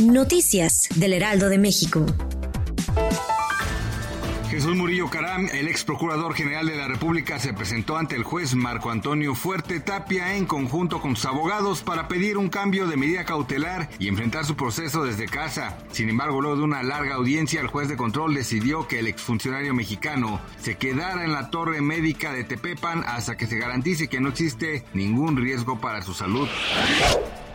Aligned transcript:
Noticias 0.00 0.88
del 0.96 1.12
Heraldo 1.12 1.48
de 1.48 1.56
México. 1.56 2.04
Jesús 4.50 4.74
Murillo 4.74 5.08
Caram, 5.08 5.48
el 5.52 5.68
ex 5.68 5.84
procurador 5.84 6.34
general 6.34 6.66
de 6.66 6.76
la 6.76 6.88
República, 6.88 7.38
se 7.38 7.54
presentó 7.54 7.96
ante 7.96 8.16
el 8.16 8.24
juez 8.24 8.56
Marco 8.56 8.90
Antonio 8.90 9.36
Fuerte 9.36 9.78
Tapia 9.78 10.36
en 10.36 10.46
conjunto 10.46 11.00
con 11.00 11.14
sus 11.14 11.26
abogados 11.26 11.82
para 11.82 12.08
pedir 12.08 12.38
un 12.38 12.48
cambio 12.48 12.88
de 12.88 12.96
medida 12.96 13.24
cautelar 13.24 13.88
y 14.00 14.08
enfrentar 14.08 14.44
su 14.44 14.56
proceso 14.56 15.04
desde 15.04 15.26
casa. 15.26 15.78
Sin 15.92 16.08
embargo, 16.08 16.40
luego 16.40 16.56
de 16.56 16.64
una 16.64 16.82
larga 16.82 17.14
audiencia, 17.14 17.60
el 17.60 17.68
juez 17.68 17.88
de 17.88 17.96
control 17.96 18.34
decidió 18.34 18.88
que 18.88 18.98
el 18.98 19.06
exfuncionario 19.06 19.74
mexicano 19.74 20.40
se 20.60 20.76
quedara 20.76 21.24
en 21.24 21.32
la 21.32 21.50
torre 21.50 21.80
médica 21.80 22.32
de 22.32 22.42
Tepepan 22.42 23.04
hasta 23.06 23.36
que 23.36 23.46
se 23.46 23.58
garantice 23.58 24.08
que 24.08 24.20
no 24.20 24.30
existe 24.30 24.84
ningún 24.92 25.36
riesgo 25.36 25.80
para 25.80 26.02
su 26.02 26.14
salud. 26.14 26.48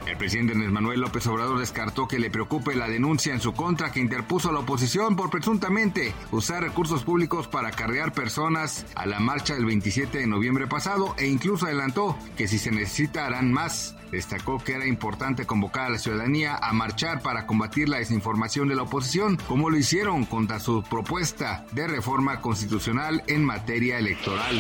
El 0.05 0.17
presidente 0.17 0.53
Andrés 0.53 0.71
Manuel 0.71 1.01
López 1.01 1.27
Obrador 1.27 1.59
descartó 1.59 2.07
que 2.07 2.19
le 2.19 2.31
preocupe 2.31 2.75
la 2.75 2.87
denuncia 2.87 3.33
en 3.33 3.41
su 3.41 3.53
contra 3.53 3.91
que 3.91 3.99
interpuso 3.99 4.51
la 4.51 4.59
oposición 4.59 5.15
por 5.15 5.29
presuntamente 5.29 6.13
usar 6.31 6.63
recursos 6.63 7.03
públicos 7.03 7.47
para 7.47 7.69
acarrear 7.69 8.11
personas 8.11 8.85
a 8.95 9.05
la 9.05 9.19
marcha 9.19 9.53
del 9.53 9.65
27 9.65 10.17
de 10.17 10.27
noviembre 10.27 10.67
pasado 10.67 11.15
e 11.17 11.27
incluso 11.27 11.65
adelantó 11.65 12.17
que 12.37 12.47
si 12.47 12.57
se 12.57 12.71
necesita 12.71 13.25
harán 13.25 13.51
más. 13.51 13.95
Destacó 14.11 14.57
que 14.57 14.73
era 14.73 14.87
importante 14.87 15.45
convocar 15.45 15.85
a 15.85 15.89
la 15.91 15.99
ciudadanía 15.99 16.55
a 16.55 16.73
marchar 16.73 17.21
para 17.21 17.45
combatir 17.45 17.89
la 17.89 17.97
desinformación 17.97 18.67
de 18.67 18.75
la 18.75 18.83
oposición, 18.83 19.37
como 19.47 19.69
lo 19.69 19.77
hicieron 19.77 20.25
contra 20.25 20.59
su 20.59 20.81
propuesta 20.81 21.65
de 21.73 21.87
reforma 21.87 22.41
constitucional 22.41 23.23
en 23.27 23.45
materia 23.45 23.99
electoral. 23.99 24.59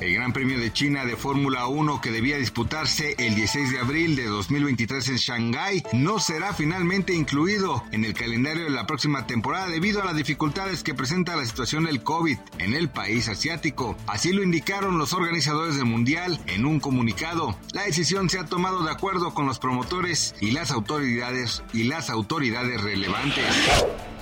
El 0.00 0.14
Gran 0.14 0.32
Premio 0.32 0.58
de 0.58 0.72
China 0.72 1.04
de 1.04 1.16
Fórmula 1.16 1.66
1 1.66 2.00
que 2.00 2.10
debía 2.10 2.36
disputarse 2.36 3.14
el 3.18 3.34
16 3.34 3.72
de 3.72 3.78
abril 3.78 4.16
de 4.16 4.24
2023 4.24 5.08
en 5.08 5.16
Shanghái 5.16 5.82
no 5.92 6.18
será 6.18 6.52
finalmente 6.52 7.14
incluido 7.14 7.84
en 7.92 8.04
el 8.04 8.14
calendario 8.14 8.64
de 8.64 8.70
la 8.70 8.86
próxima 8.86 9.26
temporada 9.26 9.68
debido 9.68 10.02
a 10.02 10.04
las 10.04 10.16
dificultades 10.16 10.82
que 10.82 10.94
presenta 10.94 11.36
la 11.36 11.46
situación 11.46 11.84
del 11.84 12.02
COVID 12.02 12.38
en 12.58 12.74
el 12.74 12.88
país 12.88 13.28
asiático. 13.28 13.96
Así 14.06 14.32
lo 14.32 14.42
indicaron 14.42 14.98
los 14.98 15.12
organizadores 15.12 15.76
del 15.76 15.86
Mundial 15.86 16.40
en 16.46 16.66
un 16.66 16.80
comunicado. 16.80 17.56
La 17.72 17.84
decisión 17.84 18.30
se 18.30 18.38
ha 18.38 18.46
tomado 18.46 18.82
de 18.84 18.90
acuerdo 18.90 19.34
con 19.34 19.46
los 19.46 19.58
promotores 19.58 20.34
y 20.40 20.50
las 20.50 20.70
autoridades 20.70 21.62
y 21.72 21.84
las 21.84 22.10
autoridades 22.10 22.80
relevantes. 22.80 23.44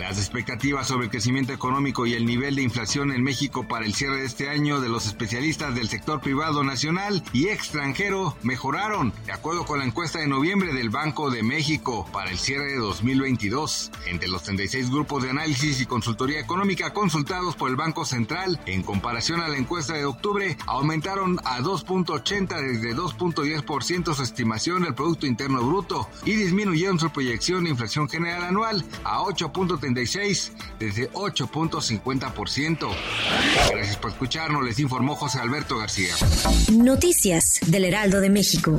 Las 0.01 0.17
expectativas 0.17 0.89
sobre 0.89 1.05
el 1.05 1.11
crecimiento 1.11 1.53
económico 1.53 2.07
y 2.07 2.15
el 2.15 2.25
nivel 2.25 2.57
de 2.57 2.63
inflación 2.63 3.13
en 3.13 3.23
México 3.23 3.69
para 3.69 3.85
el 3.85 3.93
cierre 3.93 4.21
de 4.21 4.25
este 4.25 4.49
año 4.49 4.81
de 4.81 4.89
los 4.89 5.05
especialistas 5.05 5.75
del 5.75 5.91
sector 5.91 6.23
privado 6.23 6.65
nacional 6.65 7.23
y 7.35 7.49
extranjero 7.49 8.35
mejoraron, 8.43 9.13
de 9.27 9.33
acuerdo 9.33 9.67
con 9.67 9.79
la 9.79 9.85
encuesta 9.85 10.19
de 10.19 10.27
noviembre 10.27 10.73
del 10.73 10.89
Banco 10.89 11.31
de 11.31 11.43
México 11.43 12.09
para 12.15 12.31
el 12.31 12.39
cierre 12.39 12.73
de 12.73 12.79
2022. 12.79 13.91
Entre 14.07 14.27
los 14.29 14.43
36 14.43 14.91
grupos 14.91 15.23
de 15.23 15.31
análisis 15.31 15.83
y 15.83 15.87
consultoría 15.87 16.41
económica 16.41 16.95
consultados 16.95 17.55
por 17.55 17.69
el 17.69 17.77
Banco 17.77 18.07
Central, 18.07 18.59
en 18.65 18.83
comparación 18.83 19.43
a 19.43 19.49
la 19.49 19.59
encuesta 19.59 19.93
de 19.93 20.07
octubre, 20.07 20.57
aumentaron 20.67 21.39
a 21.45 21.61
2.80 21.61 22.59
desde 22.59 22.97
2.10% 22.97 24.15
su 24.15 24.23
estimación 24.23 24.83
del 24.83 24.95
Producto 24.95 25.27
Interno 25.27 25.63
Bruto 25.63 26.09
y 26.25 26.33
disminuyeron 26.33 26.99
su 26.99 27.11
proyección 27.11 27.65
de 27.65 27.71
inflación 27.71 28.09
general 28.09 28.45
anual 28.45 28.83
a 29.05 29.21
8.36 29.95 30.51
desde 30.79 31.11
8.50%. 31.13 32.89
Gracias 33.73 33.97
por 33.97 34.11
escucharnos, 34.11 34.65
les 34.65 34.79
informó 34.79 35.15
José 35.15 35.41
Alberto 35.41 35.79
García. 35.79 36.15
Noticias 36.73 37.61
del 37.67 37.85
Heraldo 37.85 38.21
de 38.21 38.31
México. 38.31 38.77